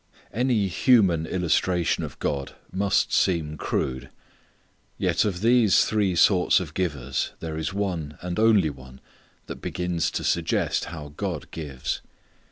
Any 0.33 0.67
human 0.67 1.27
illustration 1.27 2.03
of 2.03 2.17
God 2.17 2.53
must 2.71 3.13
seem 3.13 3.55
crude. 3.55 4.09
Yet 4.97 5.25
of 5.25 5.41
these 5.41 5.85
three 5.85 6.15
sorts 6.15 6.59
of 6.59 6.73
givers 6.73 7.33
there 7.39 7.55
is 7.55 7.71
one 7.71 8.17
and 8.19 8.39
only 8.39 8.71
one 8.71 8.99
that 9.45 9.61
begins 9.61 10.09
to 10.17 10.23
suggest 10.23 10.85
how 10.85 11.13
God 11.17 11.51
gives. 11.51 12.01